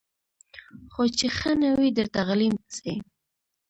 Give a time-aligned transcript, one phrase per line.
[0.93, 2.93] خو چي ښه نه وي درته غلیم سي